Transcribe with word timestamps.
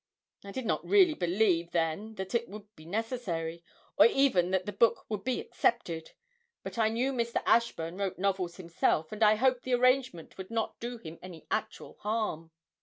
I 0.43 0.51
did 0.51 0.65
not 0.65 0.83
really 0.83 1.13
believe 1.13 1.73
then 1.73 2.15
that 2.15 2.29
that 2.29 2.49
would 2.49 2.75
be 2.75 2.85
necessary, 2.85 3.63
or 3.99 4.07
even 4.07 4.49
that 4.49 4.65
the 4.65 4.71
book 4.73 5.05
would 5.09 5.23
be 5.23 5.39
accepted, 5.39 6.13
but 6.63 6.79
I 6.79 6.89
knew 6.89 7.13
Mr. 7.13 7.43
Ashburn 7.45 7.97
wrote 7.97 8.17
novels 8.17 8.55
himself, 8.57 9.11
and 9.11 9.21
I 9.21 9.35
hoped 9.35 9.61
the 9.61 9.75
arrangement 9.75 10.39
would 10.39 10.49
not 10.49 10.79
do 10.79 10.97
him 10.97 11.19
any 11.21 11.45
actual 11.51 11.97
harm.' 11.99 12.49